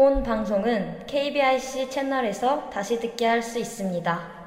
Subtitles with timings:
[0.00, 4.39] 본 방송은 KBIC 채널에서 다시 듣게 할 수 있습니다.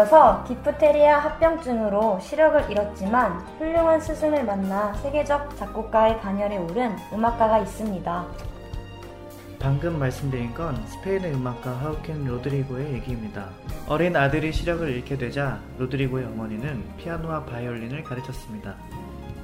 [0.00, 8.26] 어려서 디프테리아 합병증으로 시력을 잃었지만 훌륭한 스승을 만나 세계적 작곡가의 반열에 오른 음악가가 있습니다.
[9.58, 13.48] 방금 말씀드린 건 스페인의 음악가 하우켄 로드리고의 얘기입니다.
[13.88, 18.76] 어린 아들이 시력을 잃게 되자 로드리고의 어머니는 피아노와 바이올린을 가르쳤습니다.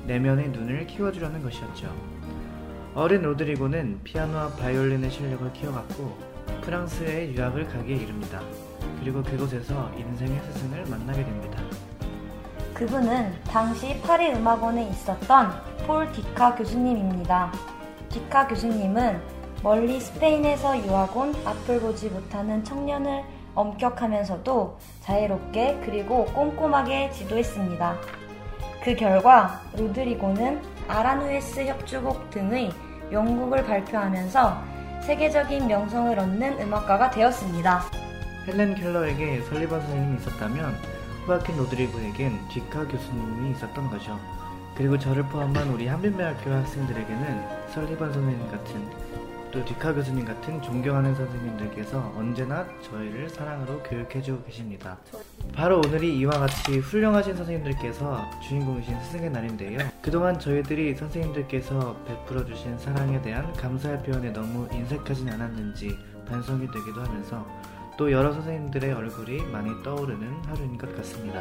[0.07, 1.93] 내면의 눈을 키워주려는 것이었죠.
[2.95, 6.17] 어린 로드리고는 피아노와 바이올린의 실력을 키워갔고
[6.63, 8.41] 프랑스에 유학을 가기에 이릅니다.
[9.01, 11.63] 그리고 그곳에서 인생의 스승을 만나게 됩니다.
[12.75, 15.53] 그분은 당시 파리 음악원에 있었던
[15.87, 17.53] 폴 디카 교수님입니다.
[18.11, 19.21] 디카 교수님은
[19.63, 27.97] 멀리 스페인에서 유학 온 앞을 보지 못하는 청년을 엄격하면서도 자유롭게 그리고 꼼꼼하게 지도했습니다.
[28.83, 32.71] 그 결과 로드리고는 아라누에스 협주곡 등의
[33.11, 34.63] 명곡을 발표하면서
[35.03, 38.06] 세계적인 명성을 얻는 음악가가 되었습니다.
[38.47, 40.77] 헬렌 켈러에게 설리반 선생님이 있었다면
[41.27, 44.19] 후아킨 로드리고에겐 디카 교수님이 있었던 거죠.
[44.77, 49.07] 그리고 저를 포함한 우리 한빈대학교 학생들에게는 설리반 선생님 같은
[49.51, 54.99] 또 디카 교수님 같은 존경하는 선생님들께서 언제나 저희를 사랑으로 교육해주고 계십니다.
[55.53, 59.79] 바로 오늘이 이와 같이 훌륭하신 선생님들께서 주인공이신 스승의 날인데요.
[60.03, 65.97] 그동안 저희들이 선생님들께서 베풀어주신 사랑에 대한 감사의 표현에 너무 인색하진 않았는지
[66.29, 67.47] 반성이 되기도 하면서
[67.97, 71.41] 또 여러 선생님들의 얼굴이 많이 떠오르는 하루인 것 같습니다.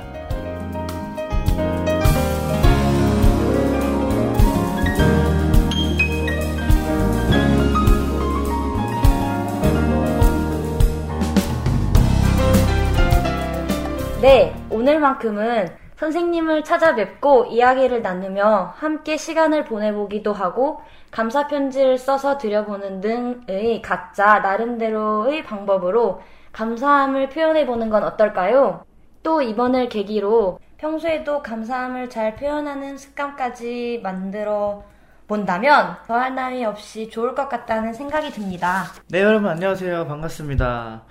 [14.21, 15.67] 네, 오늘만큼은
[15.97, 20.79] 선생님을 찾아뵙고 이야기를 나누며 함께 시간을 보내보기도 하고
[21.11, 26.21] 감사 편지를 써서 드려보는 등의 각자 나름대로의 방법으로
[26.55, 28.85] 감사함을 표현해보는 건 어떨까요?
[29.23, 34.81] 또 이번을 계기로 평소에도 감사함을 잘 표현하는 습관까지 만들어
[35.27, 38.85] 본다면 더할 나위 없이 좋을 것 같다는 생각이 듭니다.
[39.09, 40.07] 네, 여러분 안녕하세요.
[40.07, 41.01] 반갑습니다.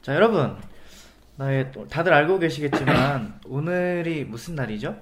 [0.00, 0.56] 자, 여러분.
[1.36, 4.94] 네, 다들 알고 계시겠지만 오늘이 무슨 날이죠?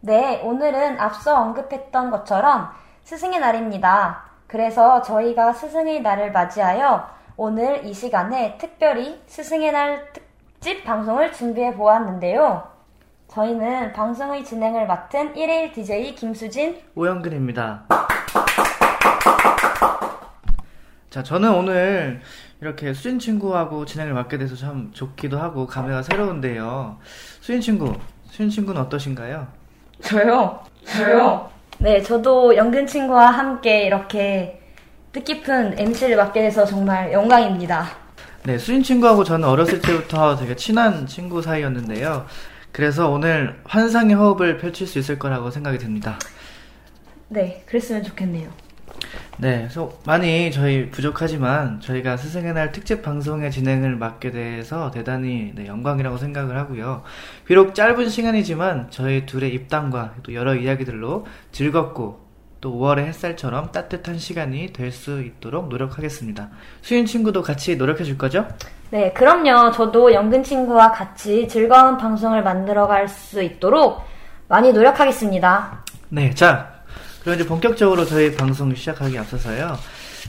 [0.00, 2.70] 네, 오늘은 앞서 언급했던 것처럼
[3.04, 4.24] 스승의 날입니다.
[4.48, 12.62] 그래서 저희가 스승의 날을 맞이하여 오늘 이 시간에 특별히 스승의 날 특집 방송을 준비해 보았는데요.
[13.28, 17.86] 저희는 방송의 진행을 맡은 1일 DJ 김수진, 오영근입니다.
[21.10, 22.20] 자, 저는 오늘
[22.60, 26.98] 이렇게 수진 친구하고 진행을 맡게 돼서 참 좋기도 하고 감회가 새로운데요.
[27.40, 27.92] 수진 친구,
[28.26, 29.48] 수진 친구는 어떠신가요?
[30.02, 30.60] 저요?
[30.84, 31.50] 저요?
[31.78, 34.60] 네, 저도 영근 친구와 함께 이렇게
[35.14, 37.86] 뜻깊은 MC를 맡게 돼서 정말 영광입니다.
[38.42, 42.26] 네, 수인 친구하고 저는 어렸을 때부터 되게 친한 친구 사이였는데요.
[42.72, 46.18] 그래서 오늘 환상의 호흡을 펼칠 수 있을 거라고 생각이 듭니다.
[47.28, 48.50] 네, 그랬으면 좋겠네요.
[49.38, 55.66] 네, 그래서 많이 저희 부족하지만 저희가 스승의 날 특집 방송의 진행을 맡게 돼서 대단히 네,
[55.66, 57.04] 영광이라고 생각을 하고요.
[57.44, 62.23] 비록 짧은 시간이지만 저희 둘의 입담과 또 여러 이야기들로 즐겁고
[62.64, 66.48] 또 5월의 햇살처럼 따뜻한 시간이 될 수 있도록 노력하겠습니다.
[66.80, 68.46] 수인 친구도 같이 노력해 줄 거죠?
[68.88, 69.70] 네, 그럼요.
[69.72, 74.00] 저도 연근 친구와 같이 즐거운 방송을 만들어 갈 수 있도록
[74.48, 75.84] 많이 노력하겠습니다.
[76.08, 76.70] 네, 자,
[77.20, 79.76] 그럼 이제 본격적으로 저희 방송 시작하기 앞서서요.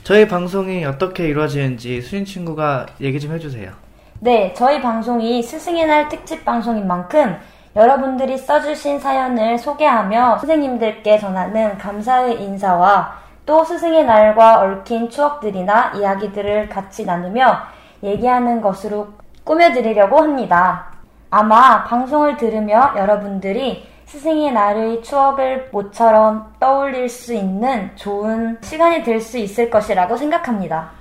[0.04, 3.72] 저희 방송이 어떻게 이루어지는지 수인 친구가 얘기 좀 해주세요.
[4.20, 7.36] 네, 저희 방송이 스승의 날 특집 방송인 만큼
[7.76, 17.04] 여러분들이 써주신 사연을 소개하며 선생님들께 전하는 감사의 인사와 또 스승의 날과 얽힌 추억들이나 이야기들을 같이
[17.04, 17.60] 나누며
[18.02, 19.08] 얘기하는 것으로
[19.44, 20.86] 꾸며드리려고 합니다.
[21.30, 29.36] 아마 방송을 들으며 여러분들이 스승의 날의 추억을 모처럼 떠올릴 수 있는 좋은 시간이 될 수
[29.36, 30.92] 있을 것이라고 생각합니다.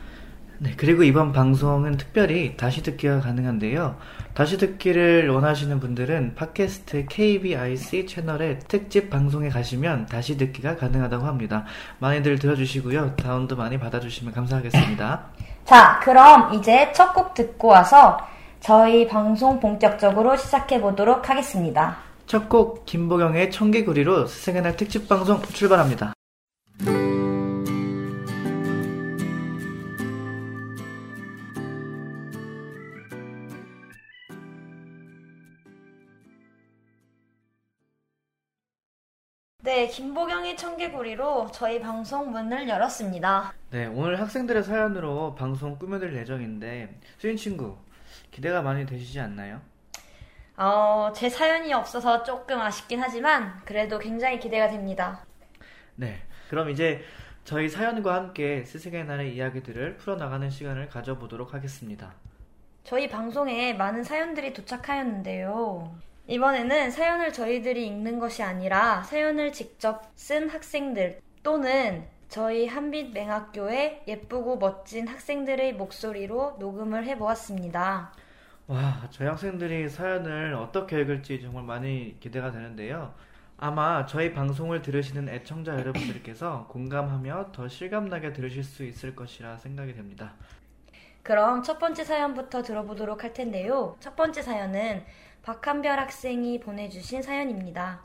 [0.57, 3.95] 네, 그리고 이번 방송은 특별히 다시 듣기가 가능한데요.
[4.35, 11.63] 다시 듣기를 원하시는 분들은 팟캐스트 KBIC 채널의 특집 방송에 가시면 다시 듣기가 가능하다고 합니다.
[11.99, 13.15] 많이들 들어주시고요.
[13.15, 15.23] 다운도 많이 받아주시면 감사하겠습니다.
[15.63, 18.17] 자, 그럼 이제 첫 곡 듣고 와서
[18.59, 21.95] 저희 방송 본격적으로 시작해 보도록 하겠습니다.
[22.27, 26.13] 첫 곡 김보경의 청개구리로 스승의 날 특집 방송 출발합니다.
[39.75, 43.53] 네, 김보경의 청개구리로 저희 방송 문을 열었습니다.
[43.71, 47.75] 네, 오늘 학생들의 사연으로 방송 꾸며드릴 예정인데 수인 친구
[48.31, 49.59] 기대가 많이 되시지 않나요?
[50.55, 55.25] 어, 제 사연이 없어서 조금 아쉽긴 하지만 그래도 굉장히 기대가 됩니다.
[55.95, 57.03] 네, 그럼 이제
[57.43, 62.13] 저희 사연과 함께 스승의 날의 이야기들을 풀어나가는 시간을 가져보도록 하겠습니다.
[62.85, 65.93] 저희 방송에 많은 사연들이 도착하였는데요.
[66.27, 74.57] 이번에는 사연을 저희들이 읽는 것이 아니라 사연을 직접 쓴 학생들 또는 저희 한빛 맹학교의 예쁘고
[74.57, 78.11] 멋진 학생들의 목소리로 녹음을 해보았습니다.
[78.67, 83.13] 와, 저희 학생들이 사연을 어떻게 읽을지 정말 많이 기대가 되는데요.
[83.57, 90.33] 아마 저희 방송을 들으시는 애청자 여러분들께서 공감하며 더 실감나게 들으실 수 있을 것이라 생각이 됩니다.
[91.21, 93.95] 그럼 첫 번째 사연부터 들어보도록 할 텐데요.
[93.99, 95.03] 첫 번째 사연은
[95.45, 98.01] 박한별 학생이 보내주신 사연입니다.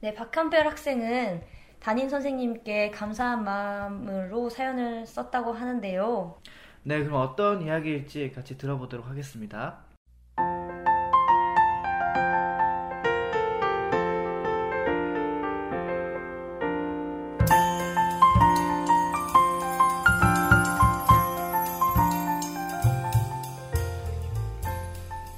[0.00, 1.42] 네, 박한별 학생은
[1.78, 6.38] 담임 선생님께 감사한 마음으로 사연을 썼다고 하는데요.
[6.84, 9.84] 네, 그럼 어떤 이야기일지 같이 들어보도록 하겠습니다.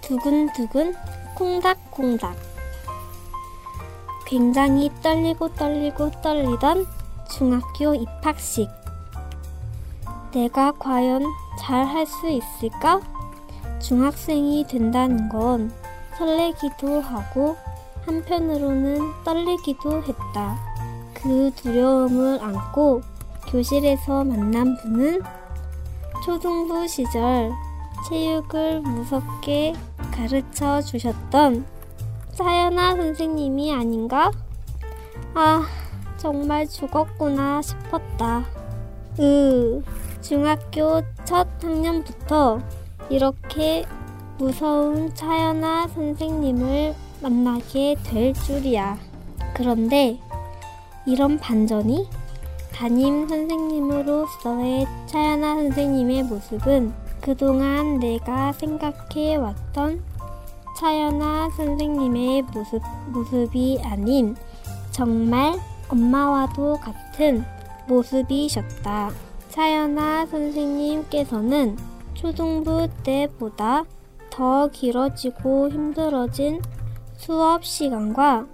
[0.03, 0.95] 두근두근
[1.43, 2.37] 콩닥콩닥
[4.25, 6.87] 굉장히 떨리고 떨리고 떨리던
[7.29, 8.71] 중학교 입학식
[10.31, 11.25] 내가 과연
[11.59, 13.00] 잘 할 수 있을까?
[13.81, 15.73] 중학생이 된다는 건
[16.17, 17.56] 설레기도 하고
[18.06, 20.56] 한편으로는 떨리기도 했다.
[21.12, 23.03] 그 두려움을 안고
[23.49, 25.21] 교실에서 만난 분은
[26.25, 27.50] 초등부 시절
[28.09, 29.75] 체육을 무섭게
[30.12, 31.64] 가르쳐 주셨던
[32.32, 34.31] 사연아 선생님이 아닌가?
[35.35, 35.67] 아,
[36.17, 38.44] 정말 죽었구나 싶었다.
[39.19, 39.82] 으,
[40.20, 42.61] 중학교 첫 학년부터
[43.11, 43.85] 이렇게
[44.38, 48.99] 무서운 차연아 선생님을 만나게 될 줄이야.
[49.55, 50.19] 그런데
[51.06, 52.09] 이런 반전이
[52.73, 60.03] 담임 선생님으로서의 차연아 선생님의 모습은 그동안 내가 생각해 왔던
[60.77, 62.83] 차연아 선생님의 모습,
[63.13, 64.35] 모습이 아닌
[64.91, 65.55] 정말
[65.89, 67.45] 엄마와도 같은
[67.87, 69.11] 모습이셨다.
[69.51, 71.77] 차연아 선생님께서는
[72.15, 73.85] 초등부 때보다
[74.29, 76.61] 더 길어지고 힘들어진
[77.17, 78.47] 수업 시간과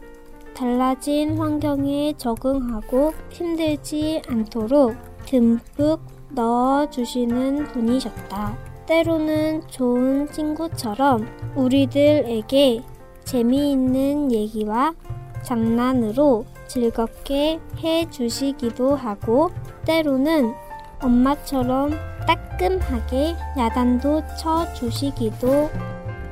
[0.55, 4.95] 달라진 환경에 적응하고 힘들지 않도록
[5.25, 8.57] 듬뿍 넣어주시는 분이셨다.
[8.87, 12.83] 때로는 좋은 친구처럼 우리들에게
[13.25, 14.95] 재미있는 얘기와
[15.43, 19.51] 장난으로 즐겁게 해 주시기도 하고
[19.85, 20.55] 때로는
[21.03, 21.93] 엄마처럼
[22.27, 25.71] 따끔하게 야단도 쳐 주시기도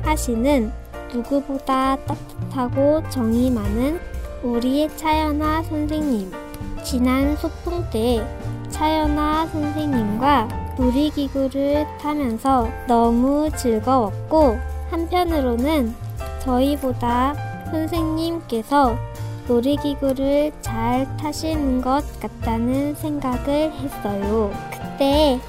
[0.03, 0.73] 하시는
[1.13, 3.99] 누구보다 따뜻하고 정이 많은
[4.43, 6.31] 우리의 차연아 선생님.
[6.83, 8.25] 지난 소풍 때
[8.77, 14.59] 차연아 선생님과 놀이기구를 타면서 너무 즐거웠고
[14.91, 15.95] 한편으로는
[16.41, 17.35] 저희보다
[17.71, 18.95] 선생님께서
[19.49, 24.53] 놀이기구를 잘 타시는 것 같다는 생각을 했어요.
[24.71, 25.41] 그때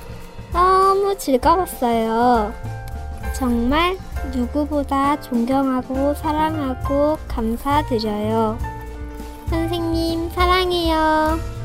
[0.54, 2.54] 너무 즐거웠어요.
[3.36, 3.98] 정말
[4.34, 8.58] 누구보다 존경하고 사랑하고 감사드려요.
[9.50, 11.57] 선생님, 사랑해요.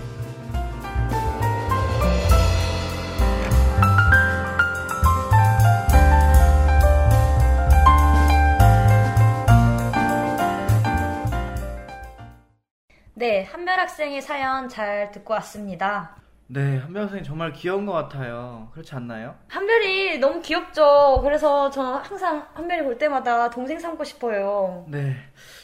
[13.23, 16.17] 네, 한별 학생의 사연 잘 듣고 왔습니다.
[16.49, 18.69] 네, 한별 선생님 정말 귀여운 것 같아요.
[18.73, 19.37] 그렇지 않나요?
[19.47, 21.21] 한별이 너무 귀엽죠.
[21.23, 24.85] 그래서 저는 항상 한별이 볼 때마다 동생 삼고 싶어요.
[24.89, 25.15] 네,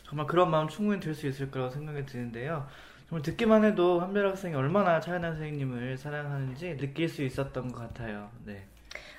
[0.08, 2.68] 정말 그런 마음 충분히 들 수 있을 거라고 생각이 드는데요.
[3.08, 8.30] 정말 듣기만 해도 한별 학생이 얼마나 차연아 선생님을 사랑하는지 느낄 수 있었던 것 같아요.
[8.44, 8.68] 네.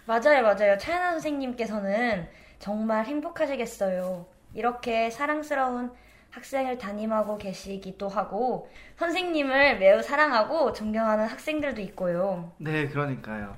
[0.05, 0.77] 맞아요, 맞아요.
[0.77, 2.25] 차연아 선생님께서는
[2.59, 4.25] 정말 행복하시겠어요.
[4.53, 5.91] 이렇게 사랑스러운
[6.39, 12.51] 학생을 담임하고 계시기도 하고 선생님을 매우 사랑하고 존경하는 학생들도 있고요.
[12.57, 13.55] 네, 그러니까요.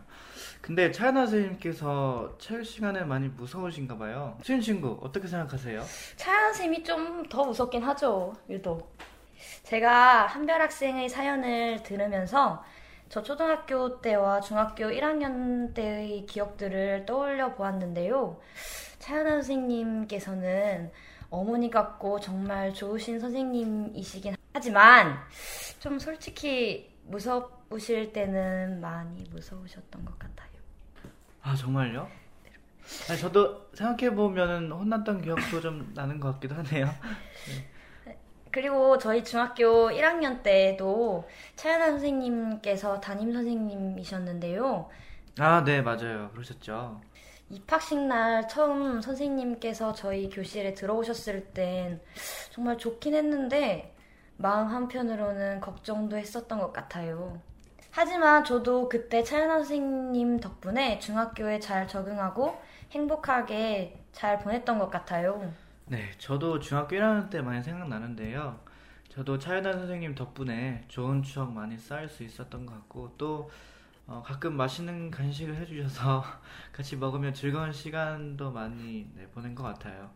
[0.62, 4.38] 근데 차연아 선생님께서 체육 시간에 많이 무서우신가 봐요.
[4.44, 5.84] 수윤 친구 어떻게 생각하세요?
[6.18, 8.34] 차연 쌤이 좀 더 무섭긴 하죠.
[8.50, 8.92] 유독.
[9.64, 12.64] 제가 한별 학생의 사연을 들으면서
[13.10, 18.40] 저 초등학교 때와 중학교 1학년 때의 기억들을 떠올려 보았는데요.
[19.00, 20.92] 차연아 선생님께서는
[21.32, 25.18] 어머니 같고 정말 좋으신 선생님이시긴 하지만
[25.80, 30.52] 좀 솔직히 무서우실 때는 많이 무서우셨던 것 같아요.
[31.42, 32.08] 아 정말요?
[33.10, 36.90] 아니, 저도 생각해 보면은 혼났던 기억도 좀 나는 것 같기도 하네요.
[38.52, 44.90] 그리고 저희 중학교 1학년 때도 차연아 선생님께서 담임 선생님이셨는데요.
[45.40, 46.30] 아, 네, 맞아요.
[46.34, 47.00] 그러셨죠.
[47.52, 52.00] 입학식 날 처음 선생님께서 저희 교실에 들어오셨을 땐
[52.52, 53.94] 정말 좋긴 했는데
[54.38, 57.40] 마음 한편으로는 걱정도 했었던 것 같아요.
[57.92, 62.58] 하지만 저도 그때 차연아 선생님 덕분에 중학교에 잘 적응하고
[62.92, 65.54] 행복하게 잘 보냈던 것 같아요.
[65.88, 68.60] 네, 저도 중학교 1학년 때 많이 생각나는데요.
[69.10, 73.52] 저도 차연아 선생님 덕분에 좋은 추억 많이 쌓을 수 있었던 것 같고 또
[74.12, 76.24] 어, 가끔 맛있는 간식을 해주셔서
[76.74, 80.10] 같이 먹으면 즐거운 시간도 많이 네, 보낸 것 같아요.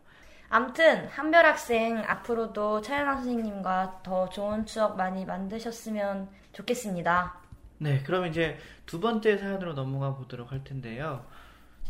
[0.50, 7.34] 암튼 한별 학생 앞으로도 차연아 선생님과 더 좋은 추억 많이 만드셨으면 좋겠습니다.
[7.78, 11.24] 네, 그럼 이제 두 번째 사연으로 넘어가 보도록 할 텐데요.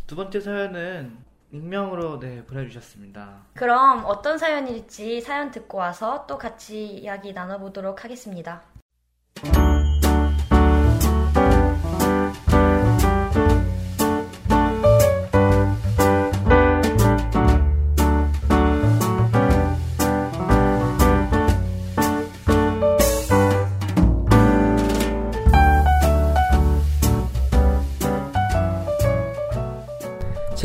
[0.06, 1.18] 두 번째 사연은
[1.52, 3.46] 익명으로 네, 보내주셨습니다.
[3.54, 8.62] 그럼 어떤 사연일지 사연 듣고 와서 또 같이 이야기 나눠보도록 하겠습니다.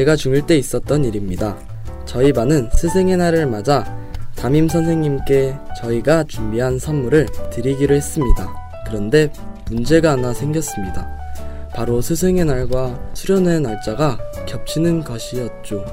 [0.01, 1.55] 제가 중1 때 있었던 일입니다.
[2.05, 3.85] 저희 반은 스승의 날을 맞아
[4.35, 8.51] 담임 선생님께 저희가 준비한 선물을 드리기로 했습니다.
[8.87, 9.31] 그런데
[9.69, 11.07] 문제가 하나 생겼습니다.
[11.75, 14.17] 바로 스승의 날과 수련회 날짜가
[14.47, 15.85] 겹치는 것이었죠.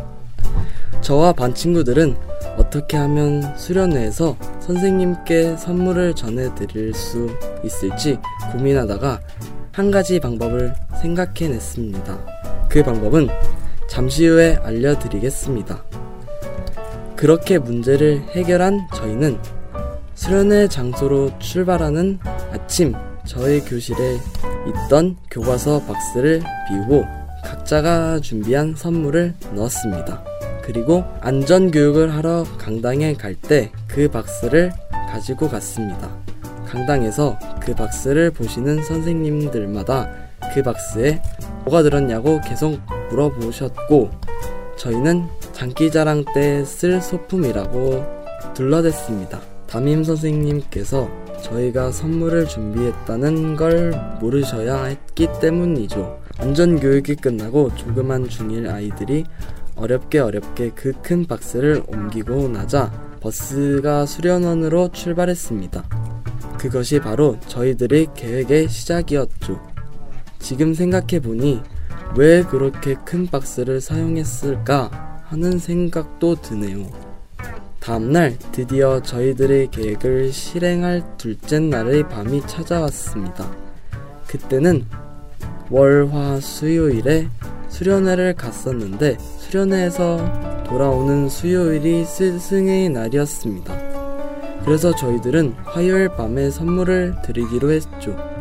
[1.03, 2.17] 저와 반 친구들은
[2.57, 7.29] 어떻게 하면 수련회에서 선생님께 선물을 전해드릴 수
[7.63, 8.19] 있을지
[8.53, 9.21] 고민하다가
[9.73, 10.73] 한 가지 방법을
[11.03, 12.39] 생각해냈습니다.
[12.71, 13.29] 그 방법은
[13.89, 15.83] 잠시 후에 알려드리겠습니다.
[17.17, 19.39] 그렇게 문제를 해결한 저희는
[20.15, 22.19] 수련회 장소로 출발하는
[22.53, 24.19] 아침 저희 교실에
[24.87, 27.05] 있던 교과서 박스를 비우고
[27.45, 30.23] 각자가 준비한 선물을 넣었습니다.
[30.63, 34.71] 그리고 안전교육을 하러 강당에 갈 때 그 박스를
[35.11, 36.09] 가지고 갔습니다.
[36.67, 40.09] 강당에서 그 박스를 보시는 선생님들마다
[40.55, 41.21] 그 박스에
[41.65, 42.79] 뭐가 들었냐고 계속
[43.11, 44.11] 물어보셨고
[44.77, 48.05] 저희는 장기자랑 때 쓸 소품이라고
[48.55, 49.41] 둘러댔습니다.
[49.67, 51.09] 담임 선생님께서
[51.43, 56.19] 저희가 선물을 준비했다는 걸 모르셔야 했기 때문이죠.
[56.39, 59.25] 안전교육이 끝나고 조그만 중1 아이들이
[59.77, 65.85] 어렵게 어렵게 그 큰 박스를 옮기고 나자 버스가 수련원으로 출발했습니다.
[66.59, 69.61] 그것이 바로 저희들의 계획의 시작이었죠.
[70.41, 71.63] 지금 생각해보니
[72.17, 76.87] 왜 그렇게 큰 박스를 사용했을까 하는 생각도 드네요.
[77.81, 83.51] 다음날 드디어 저희들의 계획을 실행할 둘째 날의 밤이 찾아왔습니다.
[84.27, 84.85] 그때는
[85.71, 87.29] 월, 화, 수요일에
[87.69, 93.89] 수련회를 갔었는데 수련회에서 돌아오는 수요일이 스승의 날이었습니다.
[94.65, 98.38] 그래서 저희들은 화요일 밤에 선물을 드리기로 했죠.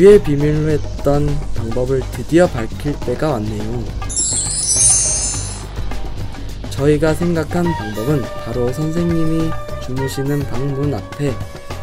[0.00, 3.84] 위에 비밀로 했던 방법을 드디어 밝힐 때가 왔네요.
[6.70, 9.50] 저희가 생각한 방법은 바로 선생님이
[9.84, 11.34] 주무시는 방문 앞에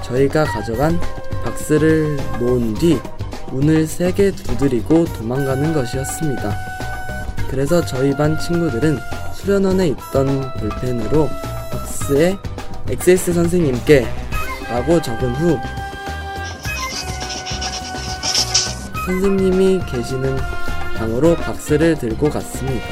[0.01, 0.99] 저희가 가져간
[1.43, 2.99] 박스를 놓은 뒤
[3.51, 6.55] 문을 세게 두드리고 도망가는 것이었습니다.
[7.51, 8.97] 그래서 저희 반 친구들은
[9.35, 11.29] 수련원에 있던 볼펜으로
[11.71, 12.35] 박스에
[12.89, 14.07] XX 선생님께
[14.71, 15.59] 라고 적은 후
[19.07, 20.35] 선생님이 계시는
[20.97, 22.85] 방으로 박스를 들고 갔습니다.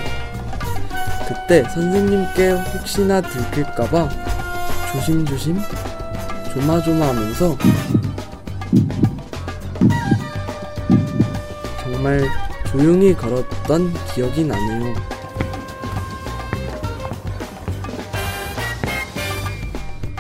[1.28, 4.10] 그때 선생님께 혹시나 들킬까봐
[4.94, 5.60] 조심조심
[6.54, 7.58] 조마조마하면서
[11.84, 12.26] 정말
[12.72, 14.96] 조용히 걸었던 기억이 나네요.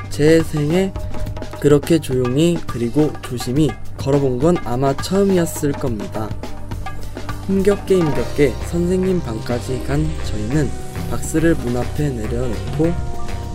[0.09, 0.93] 제 생에
[1.61, 3.69] 그렇게 조용히 그리고 조심히
[4.05, 6.29] 걸어본 건 아마 처음이었을 겁니다.
[7.47, 10.69] 힘겹게 힘겹게 선생님 방까지 간 저희는
[11.09, 12.93] 박스를 문 앞에 내려놓고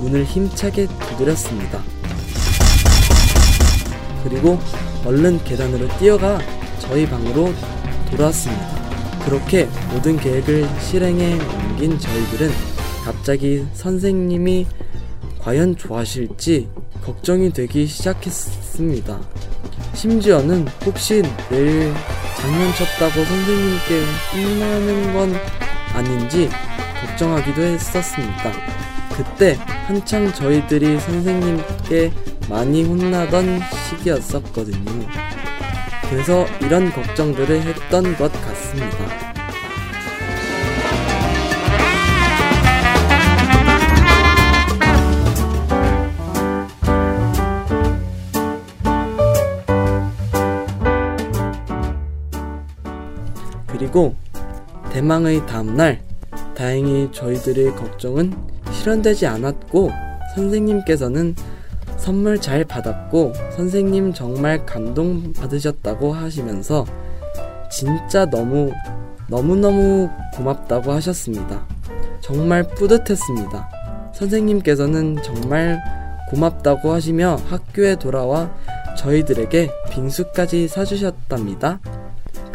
[0.00, 1.80] 문을 힘차게 두드렸습니다.
[4.24, 4.58] 그리고
[5.04, 6.40] 얼른 계단으로 뛰어가
[6.80, 7.54] 저희 방으로
[8.10, 9.24] 돌아왔습니다.
[9.24, 12.50] 그렇게 모든 계획을 실행에 옮긴 저희들은
[13.04, 14.66] 갑자기 선생님이
[15.38, 16.68] 과연 좋아하실지
[17.04, 19.20] 걱정이 되기 시작했습니다.
[20.00, 21.92] 심지어는 혹시 내일
[22.38, 24.02] 장난쳤다고 선생님께
[24.32, 25.34] 혼나는 건
[25.92, 26.48] 아닌지
[27.02, 28.50] 걱정하기도 했었습니다.
[29.14, 32.12] 그때 한창 저희들이 선생님께
[32.48, 35.06] 많이 혼나던 시기였었거든요.
[36.08, 39.29] 그래서 이런 걱정들을 했던 것 같습니다.
[53.90, 54.14] 그리고
[54.92, 56.00] 대망의 다음날
[56.56, 58.32] 다행히 저희들의 걱정은
[58.70, 59.90] 실현되지 않았고
[60.36, 61.34] 선생님께서는
[61.96, 66.86] 선물 잘 받았고 선생님 정말 감동 받으셨다고 하시면서
[67.68, 68.72] 진짜 너무
[69.26, 71.66] 너무너무 고맙다고 하셨습니다.
[72.20, 73.68] 정말 뿌듯했습니다.
[74.14, 75.82] 선생님께서는 정말
[76.28, 78.54] 고맙다고 하시며 학교에 돌아와
[78.96, 81.80] 저희들에게 빙수까지 사주셨답니다.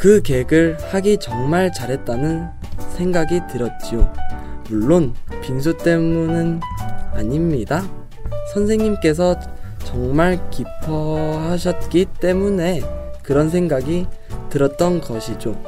[0.06, 2.48] 그 계획을 하기 정말 잘했다는
[2.96, 4.14] 생각이 들었지요.
[4.70, 6.60] 물론 빙수 때문은
[7.14, 7.84] 아닙니다.
[8.53, 9.36] 선생님께서
[9.79, 12.84] 정말 기뻐하셨기 때문에
[13.24, 14.06] 그런 생각이
[14.51, 15.60] 들었던 것이죠.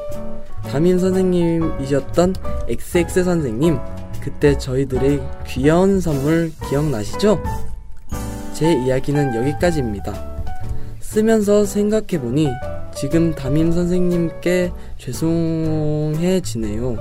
[0.69, 2.35] 담임 선생님이셨던
[2.67, 3.79] XX 선생님,
[4.21, 7.41] 그때 저희들의 귀여운 선물 기억나시죠?
[8.53, 10.13] 제 이야기는 여기까지입니다.
[10.99, 12.51] 쓰면서 생각해보니
[12.99, 16.97] 지금 담임 선생님께 죄송해지네요.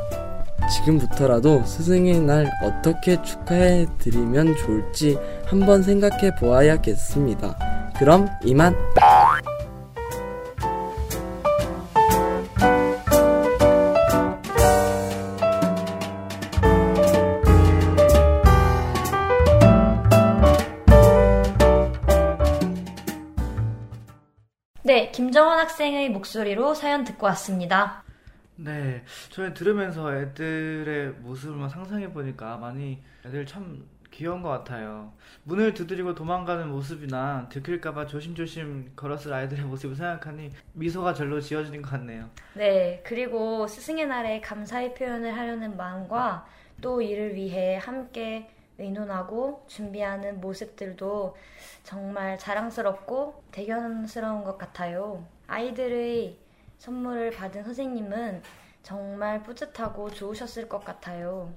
[0.75, 7.57] 지금부터라도 스승의 날 어떻게 축하해 드리면 좋을지 한번 생각해 보아야겠습니다.
[7.99, 8.77] 그럼 이만!
[24.87, 28.05] 네, 김정원 학생의 목소리로 사연 듣고 왔습니다.
[28.55, 35.13] 네, 저는 들으면서 애들의 모습을 상상해 보니까 많이 애들 참 귀여운 것 같아요.
[35.43, 42.31] 문을 두드리고 도망가는 모습이나 들킬까봐 조심조심 걸었을 아이들의 모습을 생각하니 미소가 절로 지어지는 것 같네요.
[42.55, 46.47] 네, 그리고 스승의 날에 감사의 표현을 하려는 마음과
[46.81, 51.37] 또 이를 위해 함께 의논하고 준비하는 모습들도
[51.83, 55.25] 정말 자랑스럽고 대견스러운 것 같아요.
[55.47, 56.37] 아이들의
[56.79, 58.43] 선물을 받은 선생님은
[58.83, 61.53] 정말 뿌듯하고 좋으셨을 것 같아요.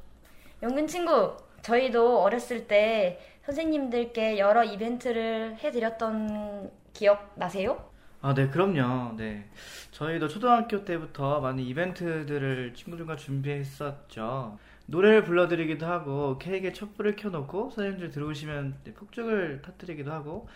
[0.63, 7.89] 영근 친구, 저희도 어렸을 때 선생님들께 여러 이벤트를 해드렸던 기억 나세요?
[8.21, 9.15] 아, 네, 그럼요.
[9.15, 9.49] 네.
[9.91, 14.58] 저희도 초등학교 때부터 많은 이벤트들을 친구들과 준비했었죠.
[14.89, 20.47] 노래를 불러드리기도 하고, 케이크에 촛불을 켜놓고, 선생님들 들어오시면 네, 폭죽을 터뜨리기도 하고.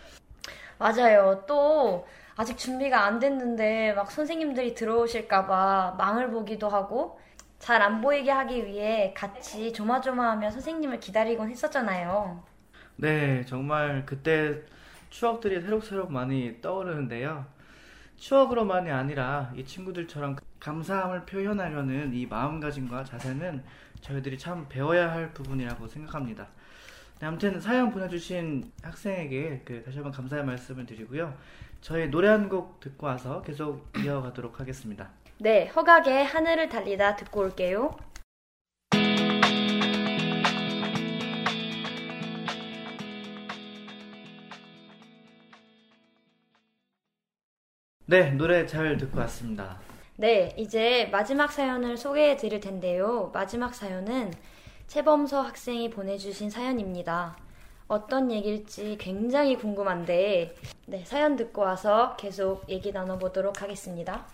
[0.78, 1.44] 맞아요.
[1.46, 7.20] 또, 아직 준비가 안 됐는데, 막 선생님들이 들어오실까봐 망을 보기도 하고,
[7.58, 12.42] 잘 안 보이게 하기 위해 같이 조마조마하며 선생님을 기다리곤 했었잖아요.
[12.96, 14.62] 네, 정말 그때
[15.10, 17.46] 추억들이 새록새록 많이 떠오르는데요.
[18.16, 23.64] 추억으로만이 아니라 이 친구들처럼 감사함을 표현하려는 이 마음가짐과 자세는
[24.04, 26.46] 저희들이 참 배워야 할 부분이라고 생각합니다.
[27.20, 31.34] 네, 아무튼 사연 보내주신 학생에게 그 다시 한번 감사의 말씀을 드리고요.
[31.80, 35.08] 저희 노래 한 곡 듣고 와서 계속 이어가도록 하겠습니다.
[35.38, 37.96] 네, 허각의 하늘을 달리다 듣고 올게요.
[48.06, 49.78] 네, 노래 잘 듣고 왔습니다.
[50.16, 53.30] 네, 이제 마지막 사연을 소개해 드릴 텐데요.
[53.34, 54.32] 마지막 사연은
[54.86, 57.36] 최범서 학생이 보내주신 사연입니다.
[57.88, 60.54] 어떤 얘기일지 굉장히 궁금한데,
[60.86, 64.24] 네, 사연 듣고 와서 계속 얘기 나눠보도록 하겠습니다.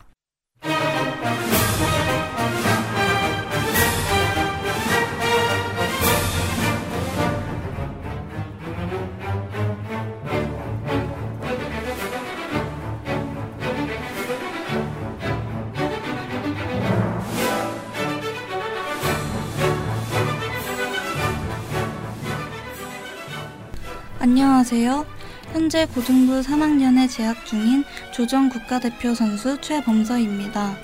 [24.30, 25.06] 안녕하세요.
[25.52, 30.76] 현재 고등부 3학년에 재학 중인 조정 국가대표 선수 최범서입니다.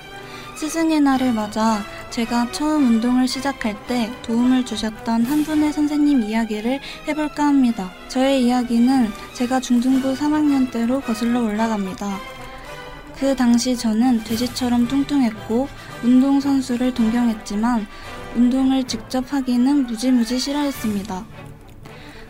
[0.57, 7.45] 스승의 날을 맞아 제가 처음 운동을 시작할 때 도움을 주셨던 한 분의 선생님 이야기를 해볼까
[7.45, 7.89] 합니다.
[8.09, 12.19] 저의 이야기는 제가 중등부 3학년 때로 거슬러 올라갑니다.
[13.17, 15.69] 그 당시 저는 돼지처럼 뚱뚱했고
[16.03, 17.87] 운동선수를 동경했지만
[18.35, 21.46] 운동을 직접 하기는 무지무지 싫어했습니다.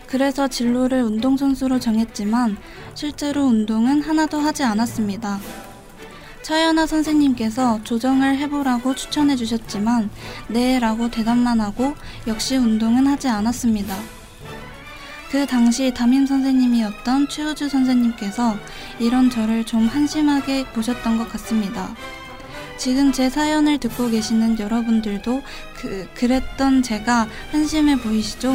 [0.08, 2.56] 그래서 진로를 운동선수로 정했지만
[2.94, 5.38] 실제로 운동은 하나도 하지 않았습니다.
[6.42, 10.08] 차연아 선생님께서 조정을 해보라고 추천해 주셨지만
[10.48, 11.94] 네 라고 대답만 하고
[12.26, 13.94] 역시 운동은 하지 않았습니다.
[15.30, 18.56] 그 당시 담임 선생님이었던 최우주 선생님께서
[18.98, 21.94] 이런 저를 좀 한심하게 보셨던 것 같습니다.
[22.78, 25.42] 지금 제 사연을 듣고 계시는 여러분들도
[25.76, 28.54] 그, 그랬던 제가 한심해 보이시죠?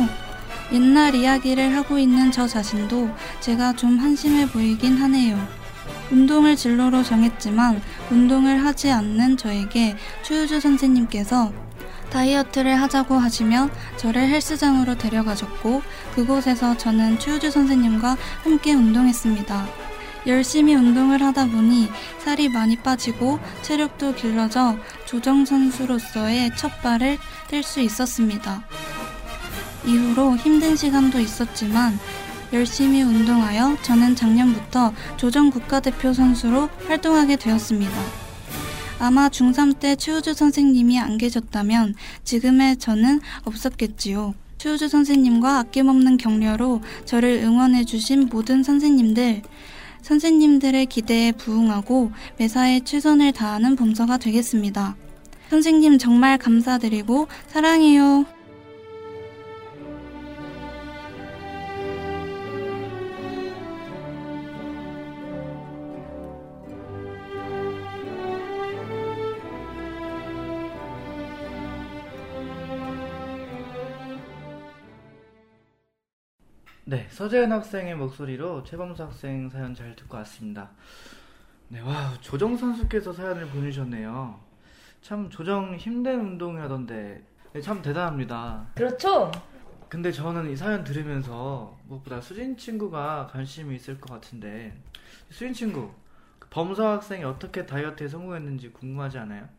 [0.74, 5.38] 옛날 이야기를 하고 있는 저 자신도 제가 좀 한심해 보이긴 하네요.
[6.12, 11.54] 운동을 진로로 정했지만 운동을 하지 않는 저에게 최유주 선생님께서
[12.10, 15.84] 다이어트를 하자고 하시며 저를 헬스장으로 데려가셨고
[16.16, 19.68] 그곳에서 저는 최유주 선생님과 함께 운동했습니다.
[20.26, 27.18] 열심히 운동을 하다 보니 살이 많이 빠지고 체력도 길러져 조정 선수로서의 첫 발을
[27.50, 28.64] 뗄 수 있었습니다.
[29.86, 32.00] 이후로 힘든 시간도 있었지만
[32.54, 37.94] 열심히 운동하여 저는 작년부터 조정 국가대표 선수로 활동하게 되었습니다.
[39.00, 44.36] 아마 중3 때 최우주 선생님이 안 계셨다면 지금의 저는 없었겠지요.
[44.60, 49.42] 최우주 선생님과 아낌없는 격려로 저를 응원해주신 모든 선생님들,
[50.04, 54.96] 선생님들의 기대에 부응하고 매사에 최선을 다하는 범서가 되겠습니다.
[55.50, 58.26] 선생님 정말 감사드리고 사랑해요.
[76.94, 80.70] 네, 서재현 학생의 목소리로 최범수 학생 사연 잘 듣고 왔습니다.
[81.70, 84.40] 네, 와, 조정 선수께서 사연을 보내주셨네요.
[85.02, 88.68] 참 조정 힘든 운동이라던데 네, 참 대단합니다.
[88.76, 89.32] 그렇죠?
[89.90, 94.80] 근데 저는 이 사연 들으면서 무엇보다 수진 친구가 관심이 있을 것 같은데
[95.32, 95.90] 수진 친구,
[96.38, 99.50] 그 범서 학생이 어떻게 다이어트에 성공했는지 궁금하지 않아요?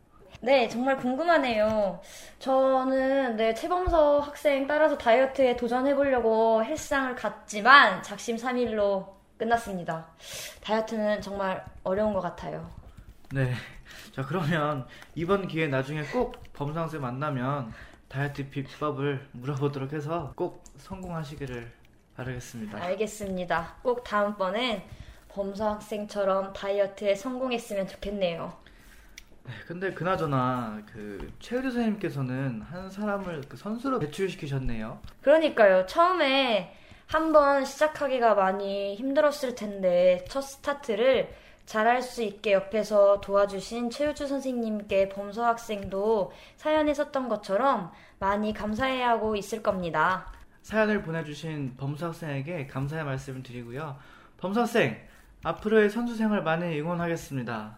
[0.45, 1.99] 네, 정말 궁금하네요.
[2.37, 10.05] 저는 네, 최범서 학생 따라서 다이어트에 도전해보려고 헬스장을 갔지만 작심삼일로 끝났습니다.
[10.61, 12.69] 다이어트는 정말 어려운 것 같아요.
[13.31, 13.55] 네.
[14.15, 17.73] 자, 그러면 이번 기회에 나중에 꼭 범서 학생 만나면
[18.07, 21.71] 다이어트 비법을 물어보도록 해서 꼭 성공하시기를
[22.15, 22.83] 바라겠습니다.
[22.83, 23.77] 알겠습니다.
[23.81, 24.83] 꼭 다음번엔
[25.29, 28.64] 범서 학생처럼 다이어트에 성공했으면 좋겠네요.
[29.45, 34.99] 네, 근데 그나저나 그 최우주 선생님께서는 한 사람을 그 선수로 배출시키셨네요.
[35.21, 35.85] 그러니까요.
[35.85, 41.29] 처음에 한번 시작하기가 많이 힘들었을 텐데 첫 스타트를
[41.67, 49.35] 잘할 수 있게 옆에서 도와주신 최우주 선생님께 범서 학생도 사연에 썼던 것처럼 많이 감사해야 하고
[49.35, 50.31] 있을 겁니다.
[50.63, 53.97] 사연을 보내주신 범수 학생에게 감사의 말씀을 드리고요.
[54.37, 54.97] 범수 학생,
[55.43, 57.77] 앞으로의 선수 생활 많이 응원하겠습니다.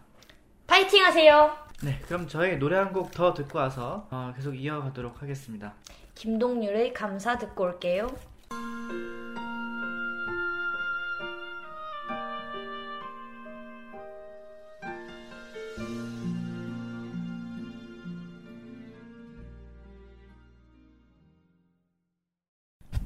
[0.78, 1.58] 파이팅 하세요!
[1.82, 5.74] 네, 그럼 저희 노래 한 곡 더 듣고 와서 어, 계속 이어가도록 하겠습니다.
[6.14, 8.16] 김동률의 감사 듣고 올게요.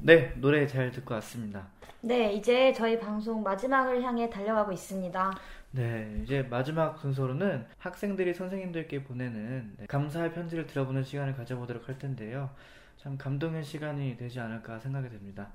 [0.02, 1.68] 네, 노래 잘 듣고 왔습니다.
[2.00, 5.32] 네, 이제 저희 방송 마지막을 향해 달려가고 있습니다.
[5.74, 12.50] 네, 이제 마지막 순서로는 학생들이 선생님들께 보내는 네, 감사의 편지를 들어보는 시간을 가져보도록 할 텐데요.
[12.98, 15.50] 참 감동의 시간이 되지 않을까 생각이 됩니다.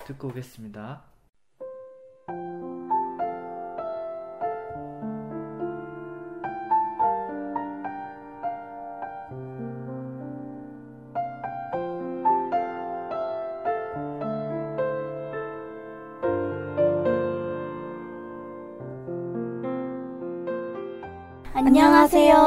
[0.00, 1.13] 듣고 오겠습니다.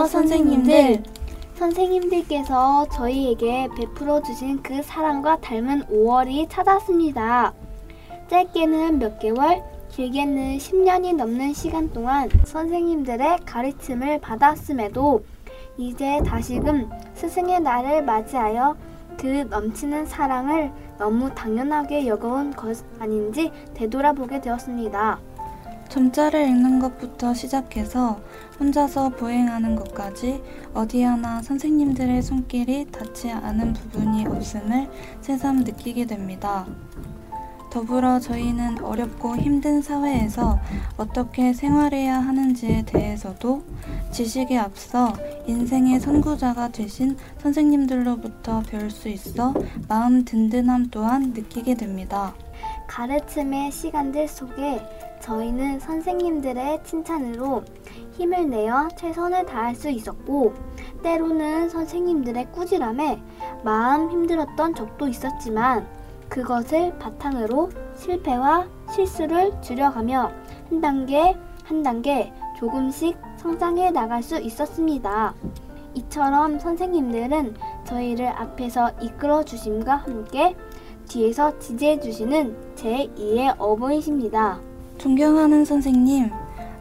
[0.06, 1.04] 선생님들.
[1.56, 7.54] 선생님들께서 저희에게 베풀어 주신 그 사랑과 닮은 5월이 찾았습니다.
[8.30, 15.24] 짧게는 몇 개월, 길게는 10년이 넘는 시간 동안 선생님들의 가르침을 받았음에도
[15.78, 18.76] 이제 다시금 스승의 날을 맞이하여
[19.20, 25.20] 그 넘치는 사랑을 너무 당연하게 여겨온 것 아닌지 되돌아보게 되었습니다.
[25.98, 28.22] 점자를 읽는 것부터 시작해서
[28.60, 30.44] 혼자서 보행하는 것까지
[30.76, 36.68] 어디 하나 선생님들의 손길이 닿지 않은 부분이 없음을 새삼 느끼게 됩니다.
[37.72, 40.60] 더불어 저희는 어렵고 힘든 사회에서
[40.98, 43.64] 어떻게 생활해야 하는지에 대해서도
[44.12, 45.14] 지식에 앞서
[45.48, 49.52] 인생의 선구자가 되신 선생님들로부터 배울 수 있어
[49.88, 52.36] 마음 든든함 또한 느끼게 됩니다.
[52.88, 54.80] 가르침의 시간들 속에
[55.22, 57.64] 저희는 선생님들의 칭찬으로
[58.12, 60.54] 힘을 내어 최선을 다할 수 있었고,
[61.04, 63.22] 때로는 선생님들의 꾸지람에
[63.64, 65.88] 마음 힘들었던 적도 있었지만,
[66.30, 70.32] 그것을 바탕으로 실패와 실수를 줄여가며
[70.70, 75.34] 한 단계 한 단계 조금씩 성장해 나갈 수 있었습니다.
[75.94, 80.56] 이처럼 선생님들은 저희를 앞에서 이끌어 주심과 함께
[81.08, 84.60] 뒤에서 지지해 주시는 제2의 어머니십니다.
[84.98, 86.32] 존경하는 선생님,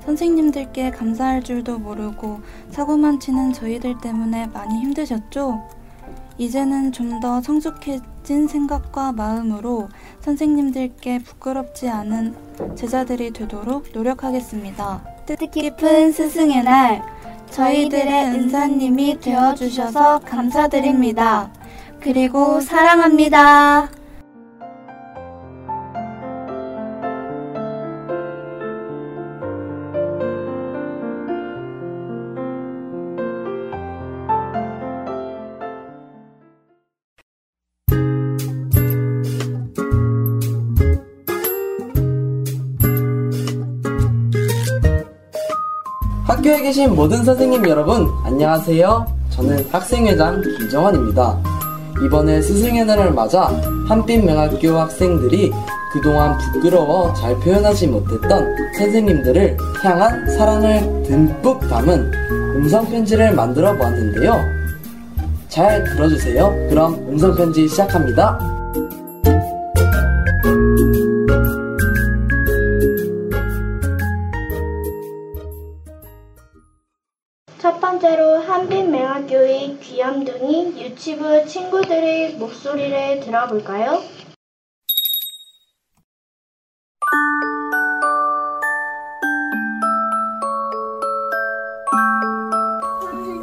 [0.05, 5.63] 선생님들께 감사할 줄도 모르고 사고만 치는 저희들 때문에 많이 힘드셨죠?
[6.39, 9.89] 이제는 좀 더 성숙해진 생각과 마음으로
[10.21, 12.35] 선생님들께 부끄럽지 않은
[12.77, 15.03] 제자들이 되도록 노력하겠습니다.
[15.25, 17.03] 뜻깊은 스승의 날,
[17.51, 21.51] 저희들의 은사님이 되어주셔서 감사드립니다.
[22.01, 23.89] 그리고 사랑합니다.
[46.47, 49.05] 학교에 계신 모든 선생님 여러분, 안녕하세요.
[49.31, 51.43] 저는 학생회장 김정환입니다.
[52.05, 53.51] 이번에 스승의 날을 맞아
[53.89, 55.53] 한빛명학교 학생들이
[55.93, 62.13] 그동안 부끄러워 잘 표현하지 못했던 선생님들을 향한 사랑을 듬뿍 담은
[62.57, 64.41] 음성편지를 만들어 보았는데요.
[65.49, 66.69] 잘 들어주세요.
[66.69, 68.56] 그럼 음성편지 시작합니다.
[80.97, 84.03] 유치부 친구들의 목소리를 들어볼까요?
[93.13, 93.41] 저는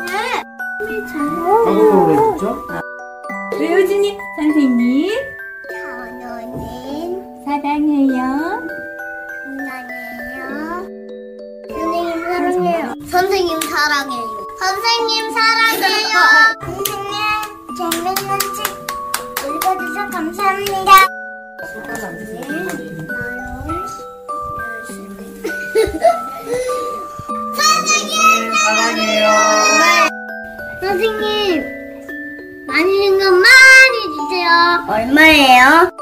[7.45, 8.23] 사랑해요.
[12.25, 12.93] 사랑해요.
[13.11, 14.23] 선생님 사랑해요.
[14.59, 16.17] 선생님 사랑해요.
[16.59, 17.32] 선생님
[17.91, 18.63] 재밌는 책
[19.45, 20.91] 읽어주셔서 감사합니다.
[27.57, 29.27] 선생님 사랑해요.
[30.79, 31.63] 선생님
[32.67, 34.47] 많이 준거 많이 주세요.
[34.87, 35.92] 얼마예요?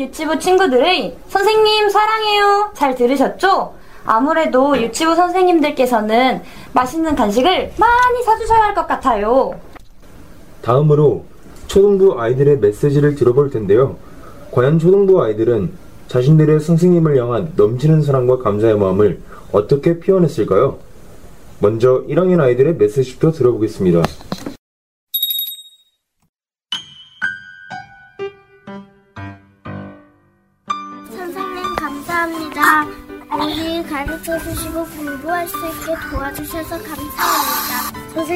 [0.00, 2.70] 유치부 친구들의 선생님 사랑해요.
[2.74, 3.74] 잘 들으셨죠?
[4.04, 6.40] 아무래도 유치부 선생님들께서는
[6.72, 9.52] 맛있는 간식을 많이 사주셔야 할 것 같아요.
[10.62, 11.24] 다음으로
[11.66, 13.96] 초등부 아이들의 메시지를 들어볼 텐데요.
[14.50, 15.72] 과연 초등부 아이들은
[16.08, 19.20] 자신들의 선생님을 향한 넘치는 사랑과 감사의 마음을
[19.52, 20.78] 어떻게 표현했을까요?
[21.60, 24.02] 먼저 1학년 아이들의 메시지부터 들어보겠습니다.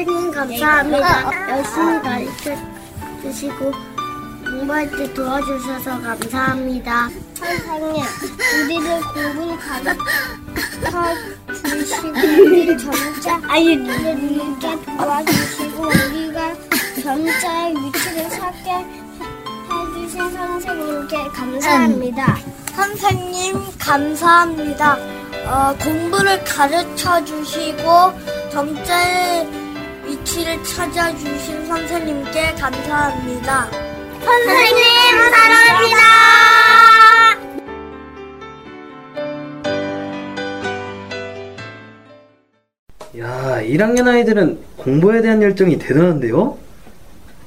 [0.05, 1.49] 선생님 감사합니다.
[1.57, 2.55] 열심히 가르쳐
[3.21, 3.71] 주시고
[4.45, 7.09] 공부할 때 도와주셔서 감사합니다.
[7.35, 8.03] 선생님,
[8.65, 9.95] 우리를 공부를 가르쳐
[11.53, 16.53] 주시고 우리 점자 우리를 읽게 도와주시고 우리가
[17.01, 18.85] 점자의 위치를 찾게
[19.71, 22.37] 해주신 선생님께 감사합니다.
[22.75, 24.97] 선생님 감사합니다.
[25.45, 27.83] 어, 공부를 가르쳐 주시고
[28.51, 29.62] 점자의
[30.23, 33.69] 위치를 찾아주신 선생님께 감사합니다.
[34.23, 34.83] 선생님
[35.31, 36.03] 사랑합니다.
[43.19, 46.57] 야, 1학년 아이들은 공부에 대한 열정이 대단한데요?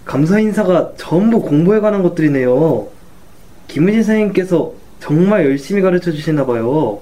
[0.05, 2.89] 감사 인사가 전부 공부에 관한 것들이네요.
[3.69, 7.01] 김은진 선생님께서 정말 열심히 가르쳐 주시나 봐요.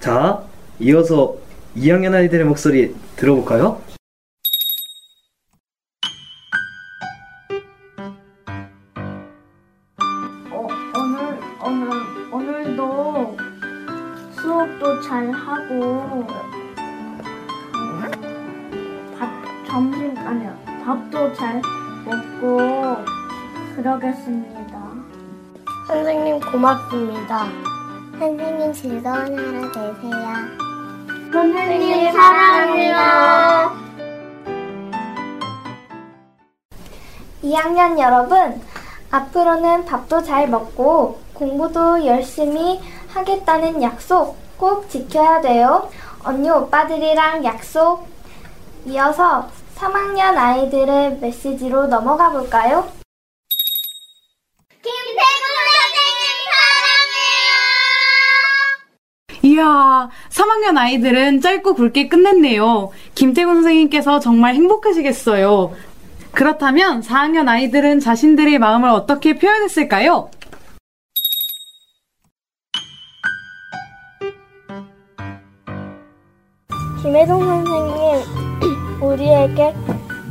[0.00, 0.42] 자,
[0.80, 1.36] 이어서
[1.76, 3.87] 2학년 아이들의 목소리 들어볼까요?
[24.18, 24.78] 그러겠습니다.
[25.86, 27.46] 선생님 고맙습니다.
[28.18, 30.34] 선생님 즐거운 하루 되세요.
[31.32, 32.96] 선생님 사랑해요.
[37.42, 38.60] 2학년 여러분,
[39.10, 42.80] 앞으로는 밥도 잘 먹고 공부도 열심히
[43.14, 45.88] 하겠다는 약속 꼭 지켜야 돼요.
[46.24, 48.06] 언니 오빠들이랑 약속.
[48.84, 52.97] 이어서 3학년 아이들의 메시지로 넘어가 볼까요?
[59.58, 62.90] 이야, 3학년 아이들은 짧고 굵게 끝냈네요.
[63.16, 65.74] 김태곤 선생님께서 정말 행복하시겠어요.
[66.32, 70.30] 그렇다면 4학년 아이들은 자신들의 마음을 어떻게 표현했을까요?
[77.02, 79.74] 김혜동 선생님, 우리에게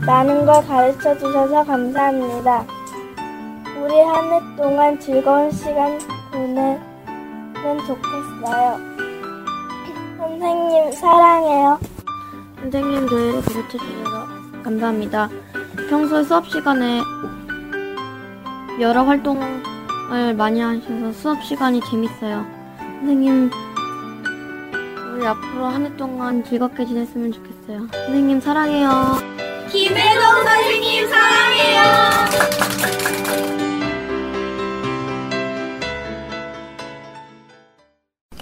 [0.05, 2.65] 많은 걸 가르쳐 주셔서 감사합니다.
[3.81, 5.97] 우리 한 해 동안 즐거운 시간
[6.31, 9.06] 보내면 좋겠어요.
[10.39, 11.79] 선생님, 사랑해요.
[12.61, 14.27] 선생님 저희를 가르쳐 주셔서
[14.63, 15.29] 감사합니다.
[15.89, 17.01] 평소 수업 시간에
[18.79, 22.45] 여러 활동을 많이 하셔서 수업 시간이 재밌어요.
[22.99, 23.49] 선생님,
[25.15, 27.87] 우리 앞으로 한 해 동안 즐겁게 지냈으면 좋겠어요.
[27.91, 29.17] 선생님 사랑해요.
[29.71, 31.81] 김혜동 선생님, 사랑해요.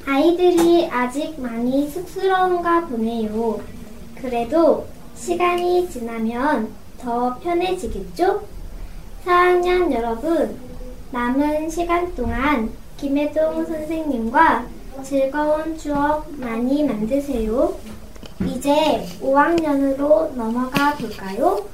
[0.07, 3.59] 아이들이 아직 많이 쑥스러운가 보네요.
[4.21, 8.43] 그래도 시간이 지나면 더 편해지겠죠?
[9.25, 10.59] 4학년 여러분,
[11.11, 14.65] 남은 시간 동안 김혜동 선생님과
[15.03, 17.75] 즐거운 추억 많이 만드세요.
[18.45, 21.65] 이제 5학년으로 넘어가 볼까요?